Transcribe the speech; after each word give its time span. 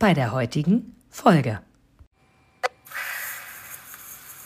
bei 0.00 0.14
der 0.14 0.32
heutigen 0.32 0.96
Folge. 1.12 1.62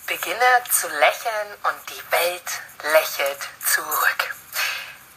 Beginne 0.05 0.51
zu 0.69 0.89
lächeln 0.89 1.49
und 1.63 1.91
die 1.91 2.13
Welt 2.13 2.51
lächelt 2.93 3.39
zurück. 3.65 4.35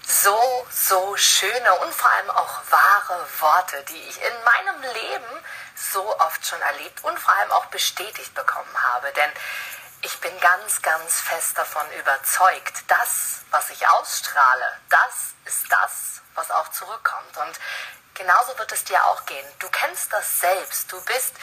So, 0.05 0.67
so 0.69 1.17
schöne 1.17 1.73
und 1.83 1.91
vor 1.91 2.09
allem 2.11 2.29
auch 2.29 2.61
wahre 2.69 3.25
Worte, 3.39 3.83
die 3.89 3.97
ich 3.97 4.21
in 4.21 4.43
meinem 4.45 4.81
Leben 4.93 5.43
so 5.75 6.19
oft 6.19 6.45
schon 6.45 6.61
erlebt 6.61 7.03
und 7.03 7.17
vor 7.17 7.33
allem 7.33 7.51
auch 7.51 7.65
bestätigt 7.65 8.33
bekommen 8.35 8.83
habe. 8.93 9.11
Denn 9.13 9.31
ich 10.03 10.21
bin 10.21 10.39
ganz, 10.39 10.83
ganz 10.83 11.19
fest 11.19 11.57
davon 11.57 11.85
überzeugt, 11.99 12.83
das, 12.87 13.39
was 13.49 13.71
ich 13.71 13.87
ausstrahle, 13.87 14.77
das 14.89 15.33
ist 15.45 15.65
das, 15.71 16.21
was 16.35 16.51
auch 16.51 16.67
zurückkommt. 16.69 17.37
Und 17.37 17.59
genauso 18.17 18.57
wird 18.57 18.71
es 18.71 18.83
dir 18.83 19.03
auch 19.05 19.25
gehen. 19.25 19.45
Du 19.59 19.69
kennst 19.69 20.11
das 20.11 20.39
selbst. 20.39 20.91
Du 20.91 20.99
bist 21.05 21.35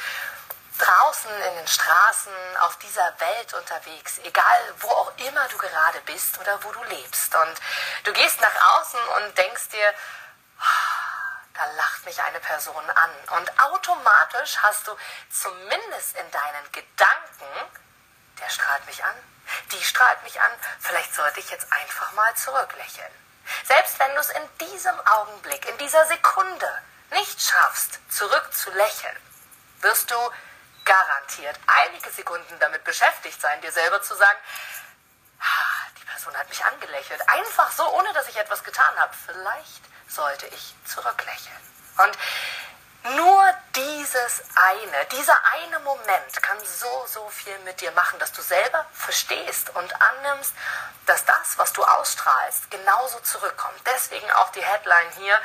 draußen 0.79 1.31
in 1.31 1.55
den 1.57 1.67
Straßen 1.67 2.33
auf 2.61 2.77
dieser 2.79 3.21
Welt 3.21 3.55
unterwegs, 3.55 4.19
egal 4.25 4.75
wo 4.81 4.89
auch 4.89 5.13
immer 5.19 5.47
du 5.49 5.57
gerade 5.57 6.01
bist 6.03 6.39
oder 6.41 6.63
wo 6.65 6.73
du 6.73 6.83
lebst. 6.85 7.35
Und 7.35 7.61
du 8.05 8.13
gehst 8.13 8.41
nach 8.41 8.81
außen 8.81 9.01
und 9.17 9.39
denkst 9.39 9.69
dir, 9.69 9.95
da 11.55 11.65
lacht 11.77 12.05
mich 12.05 12.21
eine 12.21 12.41
Person 12.41 12.91
an. 12.91 13.11
Und 13.39 13.61
automatisch 13.61 14.59
hast 14.63 14.89
du 14.89 14.97
zumindest 15.31 16.17
in 16.17 16.31
deinen 16.31 16.73
Gedanken 16.73 17.45
der 18.41 18.51
strahlt 18.51 18.87
mich 18.87 19.03
an, 19.05 19.15
die 19.73 19.83
strahlt 19.83 20.23
mich 20.23 20.41
an, 20.41 20.51
vielleicht 20.81 21.15
sollte 21.15 21.41
ich 21.41 21.51
jetzt 21.51 21.71
einfach 21.73 22.13
mal 22.13 22.35
zurücklächeln. 22.35 23.13
Selbst 23.65 23.99
wenn 23.99 24.15
du 24.15 24.21
es 24.21 24.31
in 24.31 24.59
diesem 24.61 24.95
Augenblick, 25.07 25.67
in 25.69 25.79
dieser 25.79 26.05
Sekunde 26.07 26.83
nicht 27.11 27.41
schaffst, 27.41 27.99
zurückzulächeln, 28.11 29.17
wirst 29.81 30.11
du 30.11 30.17
garantiert 30.85 31.59
einige 31.67 32.11
Sekunden 32.11 32.59
damit 32.61 32.85
beschäftigt 32.85 33.41
sein, 33.41 33.61
dir 33.63 33.73
selber 33.73 34.03
zu 34.03 34.15
sagen, 34.15 34.39
die 35.99 36.05
Person 36.05 36.37
hat 36.37 36.49
mich 36.49 36.65
angelächelt. 36.65 37.21
Einfach 37.29 37.71
so, 37.73 37.89
ohne 37.95 38.13
dass 38.13 38.29
ich 38.29 38.37
etwas 38.37 38.63
getan 38.65 38.99
habe. 38.99 39.15
Vielleicht 39.27 39.83
sollte 40.09 40.47
ich 40.47 40.75
zurücklächeln. 40.87 41.57
Und 41.99 42.19
nur 43.05 43.55
dieses 43.77 44.43
eine, 44.55 45.05
dieser 45.13 45.39
eine 45.53 45.79
Moment 45.81 46.43
kann 46.43 46.59
so, 46.65 47.07
so 47.07 47.29
viel 47.29 47.59
mit 47.61 47.81
dir 47.83 47.93
machen, 47.93 48.19
dass 48.19 48.33
du 48.33 48.41
selber 48.41 48.87
verstehst 48.95 49.71
und 49.75 49.93
annimmst, 50.01 50.55
dass 51.05 51.25
das, 51.27 51.59
was 51.59 51.73
du 51.75 51.85
ausstrahlst, 51.85 52.71
genauso 52.71 53.21
zurückkommt. 53.21 53.79
Deswegen 53.85 54.31
auch 54.33 54.51
die 54.53 54.65
Headline 54.65 55.11
hier, 55.19 55.39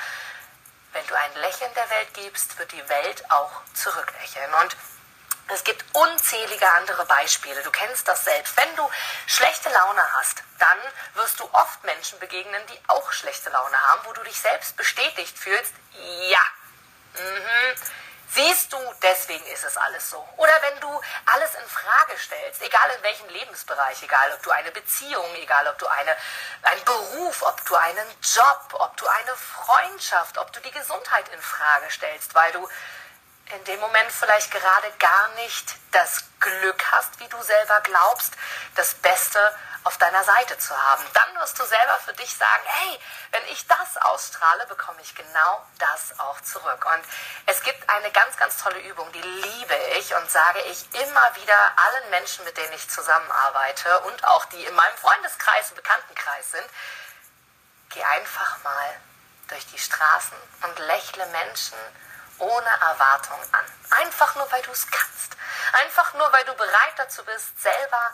wenn 0.93 1.05
du 1.07 1.15
ein 1.15 1.35
Lächeln 1.35 1.73
der 1.73 1.89
Welt 1.89 2.13
gibst, 2.13 2.57
wird 2.57 2.71
die 2.71 2.89
Welt 2.89 3.29
auch 3.29 3.51
zurücklächeln. 3.73 4.53
Und 4.61 4.77
es 5.49 5.63
gibt 5.63 5.83
unzählige 5.93 6.71
andere 6.73 7.05
Beispiele. 7.05 7.61
Du 7.63 7.71
kennst 7.71 8.07
das 8.07 8.23
selbst. 8.23 8.55
Wenn 8.55 8.75
du 8.77 8.89
schlechte 9.27 9.69
Laune 9.69 10.13
hast, 10.13 10.43
dann 10.59 10.77
wirst 11.15 11.39
du 11.39 11.49
oft 11.51 11.83
Menschen 11.83 12.19
begegnen, 12.19 12.61
die 12.67 12.79
auch 12.87 13.11
schlechte 13.11 13.49
Laune 13.49 13.77
haben, 13.89 14.01
wo 14.05 14.13
du 14.13 14.23
dich 14.23 14.39
selbst 14.39 14.77
bestätigt 14.77 15.37
fühlst, 15.37 15.73
ja, 16.29 16.41
Mhm. 17.19 17.75
Siehst 18.31 18.71
du, 18.71 18.77
deswegen 19.01 19.45
ist 19.47 19.63
es 19.63 19.75
alles 19.75 20.11
so. 20.11 20.23
Oder 20.37 20.53
wenn 20.61 20.79
du 20.81 21.01
alles 21.25 21.55
in 21.55 21.67
Frage 21.67 22.15
stellst, 22.17 22.61
egal 22.61 22.89
in 22.95 23.03
welchem 23.03 23.27
Lebensbereich, 23.29 24.03
egal 24.03 24.31
ob 24.33 24.43
du 24.43 24.51
eine 24.51 24.71
Beziehung, 24.71 25.35
egal 25.35 25.67
ob 25.67 25.79
du 25.79 25.87
eine, 25.87 26.15
einen 26.61 26.83
Beruf, 26.85 27.41
ob 27.41 27.65
du 27.65 27.75
einen 27.75 28.07
Job, 28.21 28.67
ob 28.73 28.95
du 28.97 29.07
eine 29.07 29.35
Freundschaft, 29.35 30.37
ob 30.37 30.53
du 30.53 30.59
die 30.59 30.71
Gesundheit 30.71 31.27
in 31.29 31.41
Frage 31.41 31.89
stellst, 31.89 32.35
weil 32.35 32.51
du 32.51 32.69
in 33.55 33.63
dem 33.63 33.79
Moment 33.79 34.11
vielleicht 34.11 34.51
gerade 34.51 34.91
gar 34.99 35.29
nicht 35.29 35.75
das 35.91 36.23
Glück 36.39 36.83
hast, 36.91 37.19
wie 37.19 37.27
du 37.29 37.41
selber 37.41 37.81
glaubst, 37.81 38.33
das 38.75 38.93
Beste 38.93 39.39
auf 39.83 39.97
deiner 39.97 40.23
Seite 40.23 40.57
zu 40.57 40.75
haben. 40.75 41.03
Dann 41.13 41.35
wirst 41.39 41.57
du 41.59 41.65
selber 41.65 41.99
für 42.05 42.13
dich 42.13 42.35
sagen, 42.35 42.63
hey, 42.65 42.99
wenn 43.31 43.45
ich 43.47 43.65
das 43.67 43.97
ausstrahle, 43.97 44.65
bekomme 44.67 45.01
ich 45.01 45.15
genau 45.15 45.65
das 45.77 46.19
auch 46.19 46.39
zurück. 46.41 46.85
Und 46.85 47.03
es 47.45 47.61
gibt 47.63 47.89
eine 47.89 48.11
ganz, 48.11 48.35
ganz 48.37 48.57
tolle 48.57 48.79
Übung, 48.81 49.11
die 49.11 49.21
liebe 49.21 49.75
ich 49.97 50.13
und 50.15 50.29
sage 50.29 50.61
ich 50.63 50.93
immer 50.93 51.35
wieder 51.35 51.73
allen 51.75 52.09
Menschen, 52.09 52.43
mit 52.45 52.57
denen 52.57 52.73
ich 52.73 52.89
zusammenarbeite 52.89 53.99
und 54.01 54.23
auch 54.25 54.45
die 54.45 54.63
in 54.63 54.75
meinem 54.75 54.97
Freundeskreis 54.97 55.69
und 55.69 55.75
Bekanntenkreis 55.75 56.51
sind. 56.51 56.69
Geh 57.89 58.03
einfach 58.03 58.61
mal 58.63 58.99
durch 59.47 59.65
die 59.67 59.79
Straßen 59.79 60.37
und 60.63 60.79
lächle 60.79 61.25
Menschen 61.27 61.77
ohne 62.37 62.69
Erwartung 62.81 63.39
an. 63.51 63.65
Einfach 64.01 64.35
nur, 64.35 64.49
weil 64.51 64.61
du 64.61 64.71
es 64.71 64.87
kannst. 64.89 65.35
Einfach 65.73 66.13
nur, 66.13 66.31
weil 66.31 66.45
du 66.45 66.53
bereit 66.53 66.93
dazu 66.97 67.23
bist, 67.25 67.61
selber 67.61 68.13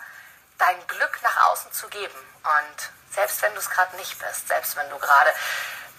dein 0.57 0.87
Glück 0.87 1.21
nach 1.21 1.47
außen 1.47 1.71
zu 1.71 1.87
geben. 1.89 2.17
Und 2.43 2.91
selbst 3.11 3.41
wenn 3.41 3.53
du 3.53 3.59
es 3.59 3.69
gerade 3.69 3.95
nicht 3.97 4.17
bist, 4.19 4.47
selbst 4.47 4.75
wenn 4.75 4.89
du 4.89 4.97
gerade 4.99 5.33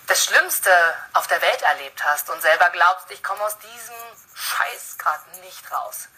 das 0.07 0.25
Schlimmste 0.25 0.71
auf 1.15 1.27
der 1.27 1.43
Welt 1.43 1.63
erlebt 1.63 2.03
hast 2.05 2.31
und 2.31 2.41
selber 2.41 2.71
glaubst, 2.71 3.11
ich 3.11 3.23
komme 3.23 3.43
aus 3.43 3.59
diesem 3.59 3.97
Scheiß 4.35 4.99
gerade 4.99 5.41
nicht 5.41 5.71
raus, 5.73 6.09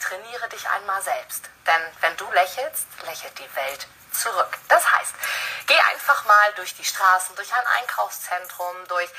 trainiere 0.00 0.48
dich 0.50 0.68
einmal 0.68 1.00
selbst. 1.02 1.48
Denn 1.66 1.82
wenn 2.00 2.16
du 2.16 2.30
lächelst, 2.32 2.86
lächelt 3.04 3.38
die 3.38 3.56
Welt 3.56 3.86
zurück. 4.12 4.58
Das 4.68 4.90
heißt, 4.90 5.14
geh 5.66 5.78
einfach 5.92 6.24
mal 6.24 6.52
durch 6.54 6.74
die 6.74 6.84
Straßen, 6.84 7.36
durch 7.36 7.52
ein 7.52 7.66
Einkaufszentrum, 7.78 8.76
durch 8.88 9.10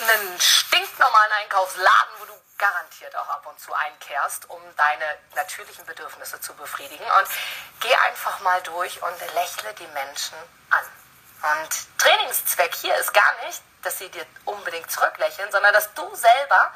einen 0.00 0.40
stinknormalen 0.40 1.32
Einkaufsladen, 1.32 2.12
wo 2.18 2.24
du 2.26 2.40
garantiert 2.60 3.16
auch 3.16 3.28
ab 3.28 3.46
und 3.46 3.58
zu 3.58 3.72
einkehrst, 3.72 4.48
um 4.50 4.60
deine 4.76 5.18
natürlichen 5.34 5.84
Bedürfnisse 5.86 6.40
zu 6.40 6.54
befriedigen. 6.54 7.04
Und 7.04 7.28
geh 7.80 7.94
einfach 7.94 8.38
mal 8.40 8.62
durch 8.62 9.02
und 9.02 9.34
lächle 9.34 9.74
die 9.74 9.86
Menschen 9.88 10.36
an. 10.68 10.84
Und 11.56 11.98
Trainingszweck 11.98 12.74
hier 12.76 12.94
ist 12.96 13.14
gar 13.14 13.46
nicht, 13.46 13.62
dass 13.82 13.98
sie 13.98 14.10
dir 14.10 14.26
unbedingt 14.44 14.90
zurücklächeln, 14.90 15.50
sondern 15.50 15.72
dass 15.72 15.92
du 15.94 16.14
selber 16.14 16.72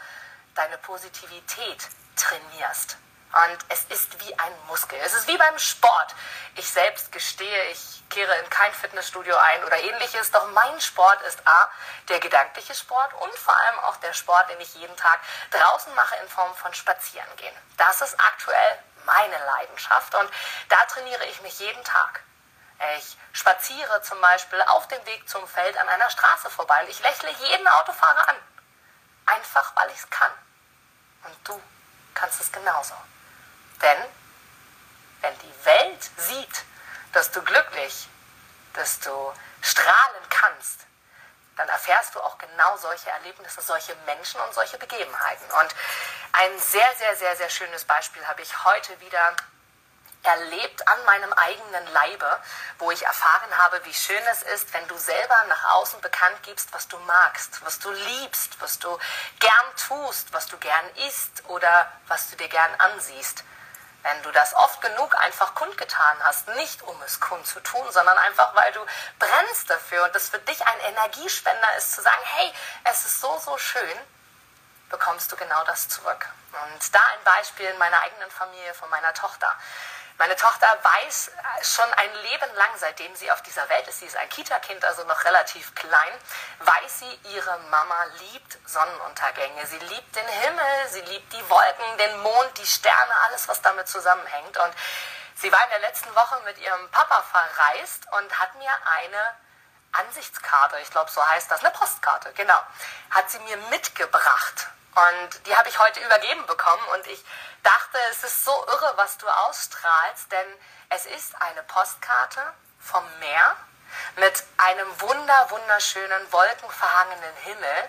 deine 0.55 0.79
Positivität 0.79 1.87
trainierst. 2.17 2.97
Und 3.35 3.59
es 3.69 3.85
ist 3.85 4.21
wie 4.21 4.39
ein 4.39 4.67
Muskel. 4.69 4.99
Es 5.03 5.13
ist 5.13 5.27
wie 5.27 5.37
beim 5.37 5.59
Sport. 5.59 6.15
Ich 6.55 6.71
selbst 6.71 7.11
gestehe, 7.11 7.65
ich 7.71 8.03
kehre 8.09 8.33
in 8.37 8.49
kein 8.49 8.73
Fitnessstudio 8.73 9.37
ein 9.37 9.65
oder 9.65 9.77
ähnliches. 9.77 10.31
Doch 10.31 10.47
mein 10.53 10.81
Sport 10.81 11.21
ist 11.23 11.45
A, 11.47 11.69
der 12.09 12.21
gedankliche 12.21 12.75
Sport 12.75 13.13
und 13.15 13.35
vor 13.35 13.57
allem 13.57 13.79
auch 13.81 13.97
der 13.97 14.13
Sport, 14.13 14.49
den 14.51 14.61
ich 14.61 14.75
jeden 14.75 14.97
Tag 14.97 15.19
draußen 15.51 15.93
mache 15.97 16.15
in 16.23 16.29
Form 16.29 16.55
von 16.55 16.73
Spazierengehen. 16.75 17.55
Das 17.77 18.03
ist 18.03 18.19
aktuell 18.21 18.79
meine 19.05 19.37
Leidenschaft 19.37 20.15
und 20.15 20.31
da 20.69 20.77
trainiere 20.87 21.25
ich 21.27 21.43
mich 21.43 21.59
jeden 21.59 21.83
Tag. 21.83 22.23
Ich 22.99 23.17
spaziere 23.33 24.03
zum 24.03 24.21
Beispiel 24.21 24.63
auf 24.63 24.87
dem 24.89 25.05
Weg 25.07 25.29
zum 25.29 25.47
Feld 25.49 25.77
an 25.77 25.89
einer 25.89 26.11
Straße 26.11 26.51
vorbei 26.51 26.83
und 26.83 26.91
ich 26.91 27.01
lächle 27.01 27.31
jeden 27.31 27.67
Autofahrer 27.67 28.29
an. 28.29 28.37
Einfach 29.27 29.75
weil 29.75 29.91
ich 29.91 29.99
es 29.99 30.11
kann. 30.11 30.33
Und 31.25 31.49
du 31.49 31.61
kannst 32.15 32.41
es 32.41 32.53
genauso. 32.53 32.95
Denn 33.83 33.99
wenn 35.21 35.39
die 35.39 35.65
Welt 35.65 36.11
sieht, 36.17 36.65
dass 37.13 37.31
du 37.31 37.43
glücklich, 37.43 38.09
dass 38.75 39.01
du 39.01 39.33
strahlen 39.63 40.29
kannst, 40.29 40.81
dann 41.57 41.69
erfährst 41.69 42.15
du 42.15 42.21
auch 42.21 42.37
genau 42.39 42.77
solche 42.77 43.11
Erlebnisse, 43.11 43.63
solche 43.63 43.95
Menschen 44.07 44.41
und 44.41 44.53
solche 44.55 44.77
Begebenheiten. 44.79 45.51
Und 45.61 45.75
ein 46.33 46.59
sehr, 46.59 46.95
sehr, 46.97 47.17
sehr, 47.17 47.37
sehr 47.37 47.49
schönes 47.49 47.85
Beispiel 47.85 48.27
habe 48.27 48.43
ich 48.43 48.65
heute 48.65 48.99
wieder 49.01 49.37
erlebt 50.25 50.89
an 50.89 51.05
meinem 51.05 51.33
eigenen 51.35 51.87
Leibe, 51.93 52.41
wo 52.79 52.91
ich 52.91 53.05
erfahren 53.05 53.57
habe, 53.59 53.85
wie 53.85 53.95
schön 53.95 54.23
es 54.33 54.43
ist, 54.43 54.73
wenn 54.73 54.89
du 54.89 54.97
selber 54.97 55.37
nach 55.49 55.75
außen 55.75 56.01
bekannt 56.01 56.43
gibst, 56.43 56.73
was 56.73 56.89
du 56.89 56.99
magst, 57.01 57.65
was 57.65 57.79
du 57.79 57.91
liebst, 57.91 58.61
was 58.61 58.79
du 58.79 58.99
gern 59.39 59.77
tust, 59.87 60.33
was 60.33 60.47
du 60.47 60.57
gern 60.59 60.91
isst 61.07 61.45
oder 61.49 61.93
was 62.09 62.31
du 62.31 62.37
dir 62.37 62.49
gern 62.49 62.75
ansiehst. 62.79 63.45
Wenn 64.05 64.23
du 64.23 64.31
das 64.33 64.55
oft 64.55 64.81
genug 64.83 65.17
einfach 65.17 65.55
kundgetan 65.55 66.19
hast, 66.23 66.47
nicht 66.49 66.83
um 66.83 67.03
es 67.03 67.21
kund 67.21 67.47
zu 67.47 67.59
tun, 67.61 67.85
sondern 67.91 68.17
einfach, 68.19 68.55
weil 68.55 68.71
du 68.73 68.81
brennst 69.19 69.69
dafür 69.69 70.05
und 70.05 70.15
es 70.15 70.29
für 70.29 70.39
dich 70.41 70.65
ein 70.67 70.81
Energiespender 70.81 71.77
ist, 71.79 71.95
zu 71.95 72.03
sagen, 72.03 72.23
hey, 72.23 72.53
es 72.85 73.07
ist 73.07 73.21
so, 73.21 73.39
so 73.39 73.57
schön, 73.57 73.99
bekommst 74.91 75.33
du 75.33 75.37
genau 75.37 75.65
das 75.65 75.89
zurück. 75.89 76.29
Und 76.53 76.95
da 76.95 77.01
ein 77.15 77.25
Beispiel 77.25 77.67
in 77.67 77.79
meiner 77.79 78.01
eigenen 78.03 78.31
Familie 78.31 78.75
von 78.75 78.91
meiner 78.91 79.13
Tochter. 79.15 79.53
Meine 80.17 80.37
Tochter 80.37 80.69
weiß 80.83 81.33
schon 81.63 81.93
ein 81.95 82.15
Leben 82.15 82.55
lang, 82.55 82.71
seitdem 82.77 83.15
sie 83.17 83.31
auf 83.33 83.43
dieser 83.43 83.69
Welt 83.69 83.89
ist, 83.89 83.99
sie 83.99 84.07
ist 84.07 84.17
ein 84.17 84.29
Kita-Kind, 84.29 84.85
also 84.85 85.03
noch 85.05 85.25
relativ 85.25 85.75
klein, 85.75 86.13
weiß 86.61 87.01
sie, 87.01 87.21
ihre 87.35 87.59
Mama 87.71 88.05
liebt 88.21 88.59
Sonnenuntergänge. 88.65 89.67
Sie 89.67 89.79
liebt 89.79 90.15
den 90.15 90.27
Himmel, 90.27 90.89
sie 90.91 91.01
liebt 91.01 91.33
die 91.33 91.51
Wolken, 91.51 91.99
den 91.99 92.21
Mond, 92.21 92.59
die 92.59 92.67
Sterne, 92.67 93.15
alles, 93.27 93.49
was 93.49 93.61
damit 93.63 93.89
zusammenhängt. 93.89 94.57
Und 94.57 94.75
sie 95.35 95.51
war 95.51 95.63
in 95.65 95.71
der 95.71 95.81
letzten 95.81 96.15
Woche 96.15 96.41
mit 96.45 96.59
ihrem 96.59 96.91
Papa 96.93 97.23
verreist 97.23 98.07
und 98.13 98.39
hat 98.39 98.55
mir 98.55 98.71
eine 98.99 99.35
Ansichtskarte, 99.93 100.79
ich 100.81 100.91
glaube, 100.91 101.11
so 101.11 101.27
heißt 101.27 101.51
das, 101.51 101.61
eine 101.61 101.71
Postkarte, 101.71 102.33
genau, 102.35 102.61
hat 103.11 103.31
sie 103.31 103.39
mir 103.41 103.57
mitgebracht. 103.69 104.69
Und 104.95 105.47
die 105.47 105.57
habe 105.57 105.69
ich 105.69 105.79
heute 105.79 106.01
übergeben 106.01 106.47
bekommen 106.47 106.85
und 106.95 107.07
ich 107.09 107.25
dachte, 107.63 107.99
es 108.11 108.23
ist 108.23 108.45
so 108.45 108.53
irre, 108.69 108.93
was 108.97 109.19
du 109.19 109.29
ausstrahlst, 109.29 110.31
denn 110.31 110.47
es 110.91 111.07
ist 111.07 111.41
eine 111.41 111.63
Postkarte 111.65 112.41
vom 112.79 113.05
Meer 113.19 113.57
mit 114.17 114.45
einem 114.57 115.01
wunder, 115.01 115.51
wunderschönen, 115.51 116.33
wolkenverhangenen 116.33 117.35
Himmel 117.43 117.89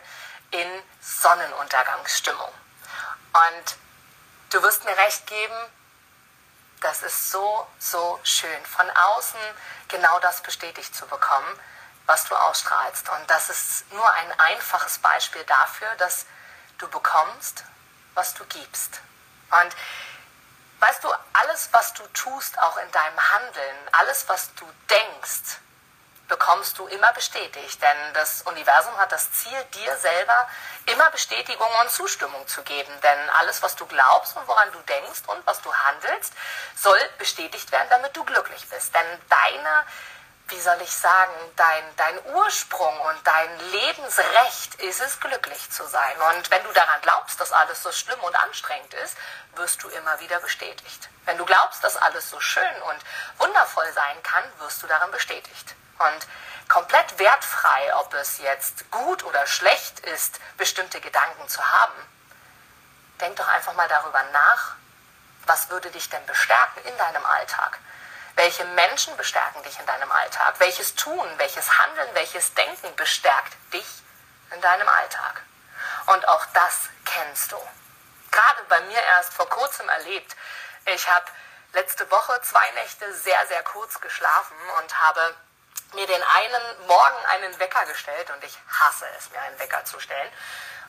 in 0.52 0.84
Sonnenuntergangsstimmung. 1.02 2.52
Und 3.34 3.78
du 4.52 4.64
wirst 4.64 4.86
mir 4.86 4.98
recht 4.98 5.28
geben, 5.28 5.56
das 6.82 7.04
ist 7.04 7.32
so, 7.32 7.68
so 7.80 8.20
schön, 8.24 8.66
von 8.66 8.90
außen 8.90 9.40
genau 9.88 10.20
das 10.20 10.42
bestätigt 10.42 10.96
zu 10.96 11.06
bekommen, 11.08 11.60
was 12.06 12.26
du 12.26 12.36
ausstrahlst. 12.36 13.10
Und 13.10 13.30
das 13.30 13.50
ist 13.50 13.92
nur 13.92 14.14
ein 14.14 14.40
einfaches 14.40 15.00
Beispiel 15.00 15.44
dafür, 15.46 15.94
dass 15.98 16.26
du 16.78 16.88
bekommst, 16.90 17.64
was 18.14 18.34
du 18.34 18.46
gibst. 18.46 19.00
Und 19.52 19.76
weißt 20.80 21.04
du, 21.04 21.10
alles, 21.34 21.70
was 21.72 21.94
du 21.94 22.04
tust, 22.08 22.60
auch 22.60 22.78
in 22.78 22.92
deinem 22.92 23.32
Handeln, 23.32 23.78
alles, 23.92 24.28
was 24.28 24.54
du 24.56 24.66
denkst, 24.90 25.60
bekommst 26.28 26.78
du 26.80 26.88
immer 26.88 27.14
bestätigt. 27.14 27.82
Denn 27.82 28.14
das 28.14 28.42
Universum 28.44 28.98
hat 28.98 29.12
das 29.12 29.32
Ziel, 29.32 29.64
dir 29.74 29.96
selber 29.98 30.48
immer 30.86 31.10
Bestätigung 31.12 31.70
und 31.82 31.92
Zustimmung 31.92 32.48
zu 32.48 32.64
geben. 32.64 32.92
Denn 33.02 33.30
alles, 33.32 33.62
was 33.62 33.76
du 33.76 33.86
glaubst 33.86 34.36
und 34.36 34.48
woran 34.48 34.72
du 34.72 34.80
denkst 34.80 35.22
und 35.28 35.46
was 35.46 35.62
du 35.62 35.74
handelst, 35.74 36.34
soll 36.76 37.00
bestätigt 37.18 37.72
werden, 37.72 37.88
damit 37.90 38.16
du 38.16 38.24
glücklich 38.24 38.68
bist. 38.70 38.94
Denn 38.94 39.06
deine 39.30 39.86
wie 40.48 40.62
soll 40.62 40.80
ich 40.82 40.96
sagen, 40.96 41.34
dein, 41.56 41.96
dein 41.96 42.26
Ursprung 42.36 43.00
und 43.02 43.18
dein 43.26 43.60
Lebensrecht 43.72 44.76
ist 44.76 45.02
es, 45.02 45.20
glücklich 45.20 45.72
zu 45.72 45.86
sein. 45.88 46.16
Und 46.36 46.52
wenn 46.52 46.64
du 46.64 46.72
daran 46.72 47.02
glaubst, 47.02 47.40
dass 47.40 47.52
alles 47.52 47.82
so 47.82 47.92
schlimm 47.92 48.20
und 48.20 48.36
anstrengend 48.36 48.94
ist, 48.94 49.18
wirst 49.56 49.82
du 49.82 49.90
immer 49.90 50.20
wieder 50.20 50.40
bestätigt. 50.40 51.10
Wenn 51.26 51.38
du 51.38 51.46
glaubst, 51.46 51.84
dass 51.84 51.98
alles 51.98 52.30
so 52.30 52.40
schön 52.40 52.82
und 52.90 53.00
wundervoll 53.40 53.92
sein 53.94 54.22
kann, 54.22 54.44
wirst 54.60 54.84
du 54.84 54.88
darin 54.88 55.10
bestätigt. 55.12 55.76
Und 55.98 56.28
komplett 56.68 57.18
wertfrei, 57.18 57.96
ob 57.96 58.14
es 58.14 58.38
jetzt 58.38 58.90
gut 58.92 59.24
oder 59.24 59.48
schlecht 59.48 60.00
ist, 60.02 60.40
bestimmte 60.58 61.02
Gedanken 61.02 61.48
zu 61.48 61.64
haben, 61.64 61.94
denk 63.20 63.36
doch 63.38 63.48
einfach 63.48 63.74
mal 63.74 63.88
darüber 63.88 64.22
nach, 64.32 64.76
was 65.48 65.70
würde 65.70 65.90
dich 65.92 66.10
denn 66.10 66.26
bestärken 66.26 66.84
in 66.86 66.98
deinem 66.98 67.26
Alltag? 67.26 67.80
Welche 68.36 68.66
Menschen 68.66 69.16
bestärken 69.16 69.64
dich 69.64 69.80
in 69.80 69.86
deinem 69.86 70.12
Alltag? 70.12 70.56
Welches 70.60 70.96
Tun, 70.96 71.28
welches 71.38 71.78
Handeln, 71.78 72.10
welches 72.14 72.54
Denken 72.54 72.94
bestärkt 72.96 73.54
dich 73.72 73.88
in 74.52 74.60
deinem 74.62 74.88
Alltag? 74.90 75.42
Und 76.08 76.28
auch 76.28 76.46
das 76.54 76.90
kennst 77.06 77.54
du. 77.54 77.58
Gerade 78.32 78.64
bei 78.68 78.82
mir 78.82 79.02
erst 79.02 79.34
vor 79.34 79.50
kurzem 79.50 79.88
erlebt. 79.88 80.36
Ich 80.86 81.08
habe 81.10 81.26
letzte 81.74 82.10
Woche 82.12 82.40
zwei 82.42 82.70
Nächte 82.72 83.14
sehr, 83.14 83.48
sehr 83.48 83.64
kurz 83.64 84.02
geschlafen 84.02 84.58
und 84.80 85.00
habe 85.00 85.36
mir 85.94 86.06
den 86.06 86.22
einen 86.22 86.88
Morgen 86.88 87.26
einen 87.28 87.58
Wecker 87.60 87.86
gestellt 87.86 88.30
und 88.32 88.44
ich 88.44 88.58
hasse 88.68 89.06
es, 89.18 89.30
mir 89.32 89.40
einen 89.42 89.60
Wecker 89.60 89.86
zu 89.86 90.00
stellen. 90.02 90.32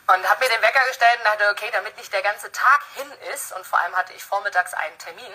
Und 0.07 0.29
habe 0.29 0.43
mir 0.43 0.49
den 0.49 0.61
Wecker 0.61 0.85
gestellt 0.87 1.17
und 1.19 1.25
dachte, 1.25 1.49
okay, 1.49 1.69
damit 1.71 1.95
nicht 1.97 2.11
der 2.11 2.23
ganze 2.23 2.51
Tag 2.51 2.81
hin 2.95 3.11
ist 3.33 3.53
und 3.53 3.65
vor 3.65 3.79
allem 3.79 3.95
hatte 3.95 4.13
ich 4.13 4.23
vormittags 4.23 4.73
einen 4.73 4.97
Termin, 4.97 5.33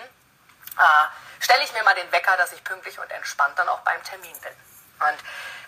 äh, 0.77 1.43
stelle 1.43 1.63
ich 1.63 1.73
mir 1.73 1.83
mal 1.83 1.95
den 1.95 2.11
Wecker, 2.11 2.37
dass 2.37 2.51
ich 2.51 2.63
pünktlich 2.63 2.99
und 2.99 3.11
entspannt 3.11 3.57
dann 3.57 3.69
auch 3.69 3.79
beim 3.79 4.01
Termin 4.03 4.37
bin. 4.39 4.53
Und 4.99 5.17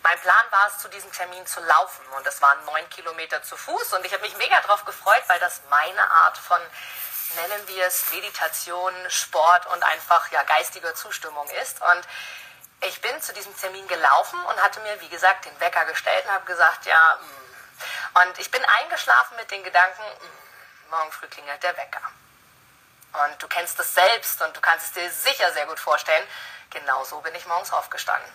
mein 0.03 0.19
Plan 0.19 0.45
war 0.51 0.67
es, 0.67 0.77
zu 0.79 0.87
diesem 0.87 1.11
Termin 1.11 1.45
zu 1.45 1.59
laufen. 1.61 2.05
Und 2.15 2.25
das 2.25 2.41
waren 2.41 2.63
neun 2.65 2.89
Kilometer 2.89 3.41
zu 3.43 3.57
Fuß. 3.57 3.93
Und 3.93 4.05
ich 4.05 4.13
habe 4.13 4.21
mich 4.21 4.37
mega 4.37 4.59
darauf 4.61 4.85
gefreut, 4.85 5.23
weil 5.27 5.39
das 5.39 5.61
meine 5.69 6.09
Art 6.09 6.37
von, 6.37 6.61
nennen 7.35 7.67
wir 7.67 7.85
es, 7.85 8.11
Meditation, 8.11 8.93
Sport 9.09 9.65
und 9.67 9.83
einfach 9.83 10.31
ja 10.31 10.43
geistiger 10.43 10.93
Zustimmung 10.95 11.49
ist. 11.61 11.81
Und 11.81 12.07
ich 12.81 13.01
bin 13.01 13.19
zu 13.21 13.33
diesem 13.33 13.57
Termin 13.57 13.87
gelaufen 13.87 14.39
und 14.45 14.61
hatte 14.61 14.79
mir, 14.81 14.99
wie 15.01 15.09
gesagt, 15.09 15.45
den 15.45 15.59
Wecker 15.59 15.85
gestellt 15.85 16.25
und 16.25 16.31
habe 16.31 16.45
gesagt, 16.45 16.85
ja, 16.85 17.17
mm. 17.19 18.19
und 18.21 18.37
ich 18.37 18.51
bin 18.51 18.63
eingeschlafen 18.63 19.37
mit 19.37 19.49
den 19.49 19.63
Gedanken, 19.63 20.03
mm, 20.03 20.89
morgen 20.91 21.11
früh 21.11 21.27
klingelt 21.27 21.63
der 21.63 21.75
Wecker. 21.77 22.01
Und 23.23 23.41
du 23.41 23.47
kennst 23.47 23.79
es 23.79 23.93
selbst 23.93 24.41
und 24.41 24.55
du 24.55 24.61
kannst 24.61 24.87
es 24.87 24.91
dir 24.93 25.09
sicher 25.09 25.51
sehr 25.53 25.65
gut 25.65 25.79
vorstellen. 25.79 26.27
Genauso 26.69 27.21
bin 27.21 27.33
ich 27.35 27.45
morgens 27.45 27.71
aufgestanden. 27.71 28.29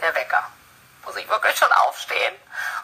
Der 0.00 0.14
Wecker. 0.14 0.50
Muss 1.04 1.16
ich 1.16 1.28
wirklich 1.28 1.56
schon 1.56 1.72
aufstehen? 1.72 2.34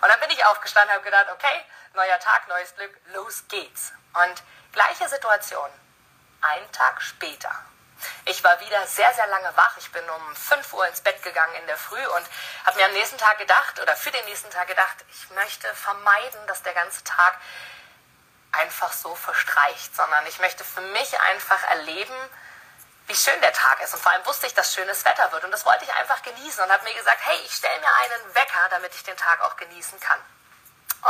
Und 0.01 0.09
dann 0.09 0.21
bin 0.21 0.31
ich 0.31 0.45
aufgestanden 0.47 0.91
und 0.91 1.05
habe 1.05 1.05
gedacht, 1.05 1.27
okay, 1.33 1.65
neuer 1.95 2.19
Tag, 2.21 2.49
neues 2.49 2.75
Glück, 2.77 2.95
los 3.13 3.45
geht's. 3.49 3.93
Und 4.15 4.43
gleiche 4.73 5.09
Situation. 5.09 5.71
Ein 6.43 6.71
Tag 6.73 7.03
später. 7.03 7.51
Ich 8.27 8.45
war 8.45 8.61
wieder 8.61 8.87
sehr, 8.87 9.13
sehr 9.15 9.27
lange 9.29 9.57
wach. 9.57 9.77
Ich 9.79 9.91
bin 9.91 10.09
um 10.09 10.37
5 10.37 10.73
Uhr 10.75 10.87
ins 10.87 11.01
Bett 11.01 11.23
gegangen 11.23 11.55
in 11.57 11.67
der 11.67 11.79
Früh 11.79 12.07
und 12.07 12.27
habe 12.65 12.77
mir 12.77 12.87
am 12.87 12.93
nächsten 12.93 13.19
Tag 13.19 13.39
gedacht, 13.39 13.81
oder 13.81 13.97
für 13.97 14.11
den 14.11 14.25
nächsten 14.27 14.51
Tag 14.51 14.69
gedacht, 14.69 14.97
ich 15.11 15.31
möchte 15.31 15.75
vermeiden, 15.75 16.47
dass 16.47 16.63
der 16.63 16.75
ganze 16.75 17.03
Tag 17.05 17.39
einfach 18.57 18.93
so 18.93 19.15
verstreicht, 19.15 19.95
sondern 19.95 20.27
ich 20.27 20.39
möchte 20.39 20.65
für 20.65 20.81
mich 20.81 21.21
einfach 21.21 21.63
erleben, 21.65 22.15
wie 23.07 23.15
schön 23.15 23.41
der 23.41 23.53
Tag 23.53 23.81
ist. 23.83 23.95
Und 23.95 24.03
vor 24.03 24.13
allem 24.13 24.27
wusste 24.27 24.47
ich, 24.47 24.55
dass 24.55 24.75
schönes 24.75 25.05
Wetter 25.05 25.31
wird. 25.33 25.45
Und 25.45 25.53
das 25.53 25.65
wollte 25.65 25.85
ich 25.85 25.93
einfach 25.95 26.23
genießen 26.23 26.63
und 26.65 26.73
habe 26.73 26.85
mir 26.85 26.95
gesagt, 26.95 27.21
hey, 27.23 27.39
ich 27.45 27.55
stelle 27.55 27.79
mir 27.81 27.95
einen 28.03 28.35
Wecker, 28.35 28.69
damit 28.71 28.95
ich 28.95 29.05
den 29.05 29.17
Tag 29.17 29.41
auch 29.43 29.57
genießen 29.57 30.01
kann. 30.01 30.19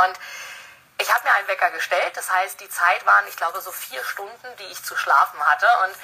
Und 0.05 0.19
ich 0.99 1.11
habe 1.11 1.23
mir 1.23 1.33
einen 1.33 1.47
Wecker 1.47 1.71
gestellt. 1.71 2.15
Das 2.15 2.31
heißt, 2.31 2.59
die 2.59 2.69
Zeit 2.69 3.05
waren, 3.05 3.27
ich 3.27 3.35
glaube, 3.35 3.61
so 3.61 3.71
vier 3.71 4.03
Stunden, 4.03 4.55
die 4.57 4.65
ich 4.65 4.83
zu 4.83 4.95
schlafen 4.95 5.39
hatte. 5.45 5.67
Und 5.85 5.95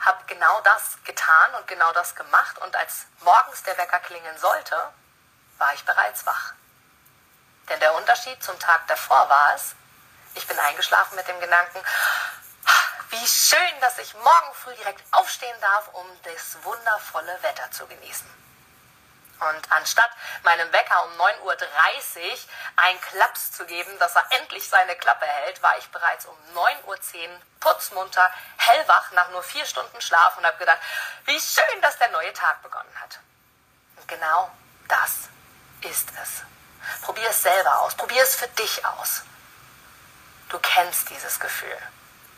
habe 0.00 0.18
genau 0.26 0.60
das 0.62 0.98
getan 1.04 1.54
und 1.54 1.66
genau 1.66 1.92
das 1.92 2.14
gemacht. 2.14 2.58
Und 2.58 2.74
als 2.76 3.06
morgens 3.20 3.62
der 3.62 3.78
Wecker 3.78 4.00
klingen 4.00 4.36
sollte, 4.38 4.76
war 5.58 5.72
ich 5.74 5.84
bereits 5.84 6.26
wach. 6.26 6.52
Denn 7.68 7.78
der 7.80 7.94
Unterschied 7.94 8.42
zum 8.42 8.58
Tag 8.58 8.86
davor 8.88 9.28
war 9.28 9.54
es, 9.54 9.74
ich 10.34 10.46
bin 10.46 10.58
eingeschlafen 10.58 11.16
mit 11.16 11.28
dem 11.28 11.40
Gedanken, 11.40 11.80
wie 13.10 13.26
schön, 13.26 13.80
dass 13.80 13.98
ich 13.98 14.14
morgen 14.14 14.54
früh 14.54 14.74
direkt 14.74 15.02
aufstehen 15.12 15.60
darf, 15.60 15.88
um 15.92 16.06
das 16.22 16.62
wundervolle 16.62 17.42
Wetter 17.42 17.70
zu 17.70 17.86
genießen. 17.86 18.42
Und 19.50 19.72
anstatt 19.72 20.10
meinem 20.44 20.72
Wecker 20.72 21.04
um 21.04 21.10
9.30 21.20 21.40
Uhr 21.42 21.56
einen 22.76 23.00
Klaps 23.00 23.52
zu 23.52 23.66
geben, 23.66 23.98
dass 23.98 24.14
er 24.14 24.24
endlich 24.38 24.68
seine 24.68 24.94
Klappe 24.96 25.26
hält, 25.26 25.62
war 25.62 25.76
ich 25.78 25.88
bereits 25.88 26.26
um 26.26 26.36
9.10 26.54 26.84
Uhr 26.86 27.40
putzmunter, 27.58 28.30
hellwach 28.56 29.10
nach 29.12 29.30
nur 29.30 29.42
vier 29.42 29.66
Stunden 29.66 30.00
Schlaf 30.00 30.36
und 30.36 30.46
habe 30.46 30.58
gedacht, 30.58 30.78
wie 31.24 31.40
schön, 31.40 31.82
dass 31.82 31.98
der 31.98 32.08
neue 32.10 32.32
Tag 32.32 32.62
begonnen 32.62 33.00
hat. 33.00 33.18
Und 33.96 34.06
genau 34.06 34.50
das 34.88 35.28
ist 35.82 36.08
es. 36.22 36.42
Probier 37.02 37.28
es 37.28 37.42
selber 37.42 37.80
aus, 37.80 37.94
probier 37.94 38.22
es 38.22 38.36
für 38.36 38.48
dich 38.48 38.84
aus. 38.86 39.22
Du 40.52 40.58
kennst 40.58 41.08
dieses 41.08 41.40
Gefühl. 41.40 41.78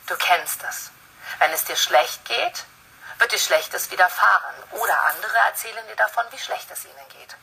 Du 0.06 0.16
kennst 0.16 0.62
es. 0.62 0.92
Wenn 1.40 1.50
es 1.50 1.64
dir 1.64 1.74
schlecht 1.74 2.24
geht, 2.24 2.64
wird 3.18 3.32
dir 3.32 3.40
Schlechtes 3.40 3.90
widerfahren. 3.90 4.54
Oder 4.70 5.02
andere 5.06 5.36
erzählen 5.48 5.84
dir 5.88 5.96
davon, 5.96 6.24
wie 6.30 6.38
schlecht 6.38 6.70
es 6.70 6.84
ihnen 6.84 7.08
geht. 7.08 7.36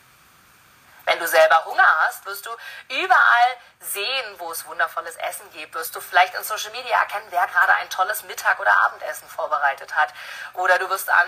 Wenn 1.04 1.20
du 1.20 1.28
selber 1.28 1.66
Hunger 1.66 1.98
hast, 2.06 2.26
wirst 2.26 2.46
du 2.46 2.52
überall 2.88 3.58
sehen, 3.82 4.40
wo 4.40 4.50
es 4.50 4.66
wundervolles 4.66 5.18
Essen 5.18 5.52
gibt. 5.52 5.74
Wirst 5.74 5.94
du 5.94 6.00
vielleicht 6.00 6.36
in 6.36 6.44
Social 6.46 6.72
Media 6.72 7.00
erkennen, 7.00 7.28
wer 7.32 7.48
gerade 7.48 7.74
ein 7.74 7.90
tolles 7.90 8.24
Mittag- 8.24 8.62
oder 8.62 8.74
Abendessen 8.86 9.28
vorbereitet 9.28 9.94
hat. 9.94 10.14
Oder 10.54 10.80
du 10.80 10.90
wirst 10.90 11.10
an 11.10 11.28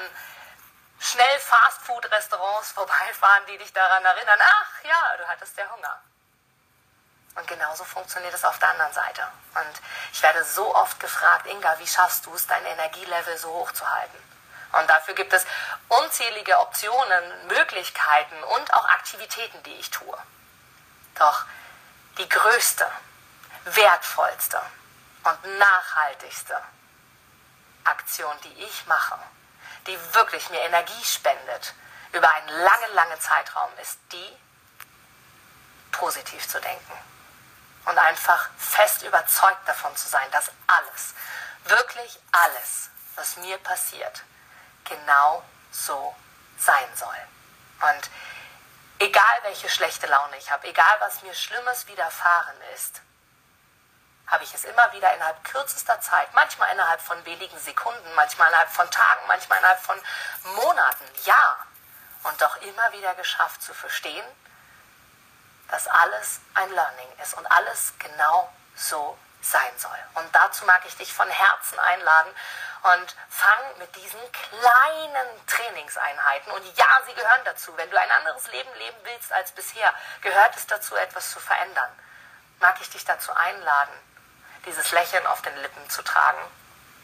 schnell 0.99 1.39
Fastfood-Restaurants 1.39 2.71
vorbeifahren, 2.71 3.45
die 3.47 3.57
dich 3.57 3.73
daran 3.73 4.05
erinnern, 4.05 4.39
ach 4.41 4.83
ja, 4.85 5.17
du 5.17 5.27
hattest 5.27 5.57
ja 5.57 5.69
Hunger. 5.69 6.01
Und 7.35 7.47
genauso 7.47 7.83
funktioniert 7.83 8.33
es 8.33 8.45
auf 8.45 8.59
der 8.59 8.69
anderen 8.69 8.93
Seite. 8.93 9.23
Und 9.55 9.81
ich 10.11 10.21
werde 10.21 10.43
so 10.43 10.75
oft 10.75 10.99
gefragt, 10.99 11.47
Inga, 11.47 11.79
wie 11.79 11.87
schaffst 11.87 12.25
du 12.25 12.33
es, 12.35 12.45
dein 12.45 12.65
Energielevel 12.65 13.37
so 13.37 13.49
hoch 13.49 13.71
zu 13.71 13.89
halten? 13.89 14.17
Und 14.73 14.89
dafür 14.89 15.13
gibt 15.15 15.33
es 15.33 15.45
unzählige 15.87 16.59
Optionen, 16.59 17.47
Möglichkeiten 17.47 18.43
und 18.43 18.73
auch 18.73 18.87
Aktivitäten, 18.89 19.61
die 19.63 19.73
ich 19.75 19.89
tue. 19.89 20.17
Doch 21.15 21.45
die 22.17 22.29
größte, 22.29 22.89
wertvollste 23.65 24.61
und 25.23 25.57
nachhaltigste 25.57 26.59
Aktion, 27.83 28.35
die 28.43 28.63
ich 28.63 28.85
mache, 28.85 29.17
die 29.87 29.97
wirklich 30.13 30.49
mir 30.49 30.61
Energie 30.61 31.03
spendet 31.03 31.73
über 32.11 32.31
einen 32.31 32.49
langen, 32.49 32.93
langen 32.93 33.19
Zeitraum, 33.19 33.71
ist 33.81 33.99
die, 34.11 34.37
positiv 35.91 36.47
zu 36.47 36.59
denken 36.59 37.12
und 37.93 37.99
einfach 37.99 38.49
fest 38.57 39.03
überzeugt 39.03 39.67
davon 39.67 39.95
zu 39.95 40.09
sein, 40.09 40.29
dass 40.31 40.51
alles, 40.65 41.13
wirklich 41.65 42.19
alles, 42.31 42.89
was 43.15 43.37
mir 43.37 43.57
passiert, 43.59 44.23
genau 44.83 45.43
so 45.71 46.15
sein 46.57 46.87
soll. 46.95 47.15
Und 47.81 48.09
egal 48.97 49.39
welche 49.43 49.69
schlechte 49.69 50.07
Laune 50.07 50.37
ich 50.37 50.49
habe, 50.49 50.67
egal 50.67 50.95
was 51.01 51.21
mir 51.21 51.35
Schlimmes 51.35 51.85
widerfahren 51.85 52.59
ist, 52.73 53.01
habe 54.25 54.43
ich 54.43 54.53
es 54.55 54.63
immer 54.63 54.91
wieder 54.93 55.13
innerhalb 55.13 55.43
kürzester 55.43 56.01
Zeit, 56.01 56.33
manchmal 56.33 56.71
innerhalb 56.71 57.01
von 57.01 57.23
wenigen 57.25 57.59
Sekunden, 57.59 58.15
manchmal 58.15 58.47
innerhalb 58.47 58.71
von 58.71 58.89
Tagen, 58.89 59.21
manchmal 59.27 59.59
innerhalb 59.59 59.81
von 59.81 60.01
Monaten, 60.55 61.05
ja, 61.25 61.57
und 62.23 62.41
doch 62.41 62.55
immer 62.61 62.91
wieder 62.93 63.13
geschafft 63.13 63.61
zu 63.61 63.71
verstehen, 63.75 64.25
dass 65.73 65.87
alles 65.87 66.39
ein 66.53 66.69
Learning 66.69 67.07
ist 67.23 67.33
und 67.33 67.47
alles 67.47 67.93
genau 67.97 68.47
so 68.75 69.17
sein 69.41 69.75
soll. 69.75 69.97
Und 70.13 70.33
dazu 70.35 70.65
mag 70.65 70.85
ich 70.85 70.95
dich 70.95 71.11
von 71.11 71.27
Herzen 71.27 71.79
einladen 71.79 72.31
und 72.83 73.15
fang 73.27 73.77
mit 73.79 73.95
diesen 73.95 74.19
kleinen 74.31 75.47
Trainingseinheiten. 75.47 76.51
Und 76.51 76.77
ja, 76.77 76.85
sie 77.07 77.15
gehören 77.15 77.43
dazu. 77.45 77.75
Wenn 77.75 77.89
du 77.89 77.99
ein 77.99 78.11
anderes 78.11 78.51
Leben 78.51 78.71
leben 78.75 78.97
willst 79.01 79.33
als 79.33 79.51
bisher, 79.51 79.91
gehört 80.21 80.55
es 80.55 80.67
dazu, 80.67 80.95
etwas 80.95 81.31
zu 81.31 81.39
verändern. 81.39 81.89
Mag 82.59 82.79
ich 82.79 82.91
dich 82.91 83.03
dazu 83.03 83.33
einladen, 83.33 83.95
dieses 84.67 84.91
Lächeln 84.91 85.25
auf 85.25 85.41
den 85.41 85.57
Lippen 85.57 85.89
zu 85.89 86.03
tragen, 86.03 86.51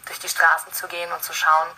durch 0.06 0.20
die 0.20 0.30
Straßen 0.30 0.72
zu 0.74 0.88
gehen 0.88 1.12
und 1.12 1.24
zu 1.24 1.34
schauen, 1.34 1.76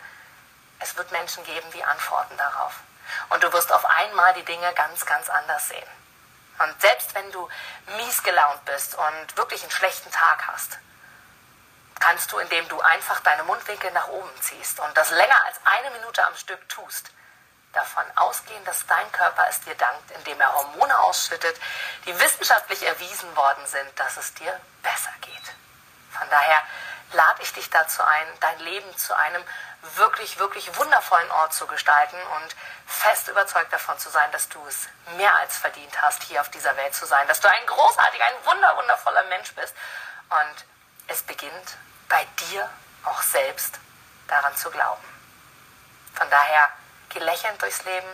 es 0.79 0.97
wird 0.97 1.09
Menschen 1.13 1.45
geben, 1.45 1.71
die 1.71 1.85
antworten 1.85 2.35
darauf. 2.35 2.81
Und 3.29 3.41
du 3.41 3.53
wirst 3.53 3.71
auf 3.71 3.85
einmal 3.85 4.33
die 4.33 4.43
Dinge 4.43 4.73
ganz, 4.73 5.05
ganz 5.05 5.29
anders 5.29 5.69
sehen. 5.69 5.87
Und 6.63 6.81
selbst 6.81 7.13
wenn 7.15 7.31
du 7.31 7.49
mies 7.97 8.23
gelaunt 8.23 8.63
bist 8.65 8.95
und 8.95 9.37
wirklich 9.37 9.61
einen 9.61 9.71
schlechten 9.71 10.11
Tag 10.11 10.47
hast, 10.47 10.77
kannst 11.99 12.31
du, 12.31 12.39
indem 12.39 12.67
du 12.67 12.79
einfach 12.81 13.19
deine 13.21 13.43
Mundwinkel 13.43 13.91
nach 13.91 14.07
oben 14.07 14.29
ziehst 14.41 14.79
und 14.79 14.97
das 14.97 15.11
länger 15.11 15.45
als 15.45 15.59
eine 15.63 15.91
Minute 15.91 16.25
am 16.25 16.35
Stück 16.35 16.67
tust, 16.69 17.11
davon 17.73 18.03
ausgehen, 18.15 18.63
dass 18.65 18.85
dein 18.85 19.11
Körper 19.11 19.47
es 19.49 19.61
dir 19.61 19.75
dankt, 19.75 20.11
indem 20.11 20.41
er 20.41 20.53
Hormone 20.53 20.97
ausschüttet, 20.99 21.55
die 22.05 22.19
wissenschaftlich 22.19 22.85
erwiesen 22.85 23.33
worden 23.35 23.65
sind, 23.65 23.87
dass 23.97 24.17
es 24.17 24.33
dir 24.33 24.59
besser 24.83 25.13
geht. 25.21 25.53
Von 26.11 26.29
daher 26.29 26.61
lade 27.13 27.41
ich 27.43 27.53
dich 27.53 27.69
dazu 27.69 28.03
ein, 28.03 28.27
dein 28.39 28.59
Leben 28.59 28.97
zu 28.97 29.15
einem 29.15 29.43
wirklich, 29.95 30.37
wirklich 30.39 30.75
wundervollen 30.77 31.31
Ort 31.31 31.53
zu 31.53 31.65
gestalten 31.67 32.17
und 32.35 32.55
fest 32.85 33.27
überzeugt 33.27 33.73
davon 33.73 33.97
zu 33.97 34.09
sein, 34.09 34.31
dass 34.31 34.47
du 34.49 34.59
es 34.67 34.87
mehr 35.17 35.35
als 35.37 35.57
verdient 35.57 36.01
hast, 36.01 36.23
hier 36.23 36.41
auf 36.41 36.49
dieser 36.49 36.75
Welt 36.77 36.93
zu 36.93 37.05
sein, 37.05 37.27
dass 37.27 37.39
du 37.39 37.49
ein 37.49 37.65
großartiger, 37.65 38.25
ein 38.25 38.45
wunder, 38.45 38.77
wundervoller 38.77 39.23
Mensch 39.23 39.53
bist. 39.53 39.73
Und 40.29 40.65
es 41.07 41.23
beginnt 41.23 41.77
bei 42.07 42.25
dir 42.49 42.69
auch 43.03 43.21
selbst 43.21 43.79
daran 44.27 44.55
zu 44.55 44.69
glauben. 44.69 45.03
Von 46.13 46.29
daher, 46.29 46.69
geh 47.09 47.19
lächelnd 47.19 47.61
durchs 47.61 47.83
Leben, 47.83 48.07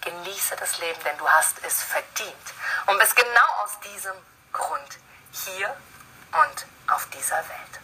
genieße 0.00 0.56
das 0.56 0.78
Leben, 0.78 1.02
denn 1.04 1.18
du 1.18 1.28
hast 1.28 1.62
es 1.64 1.82
verdient. 1.82 2.54
Und 2.86 2.98
bist 2.98 3.16
genau 3.16 3.62
aus 3.62 3.78
diesem 3.80 4.14
Grund 4.52 4.98
hier 5.32 5.76
und 6.32 6.66
auf 6.92 7.06
dieser 7.10 7.36
Welt. 7.36 7.83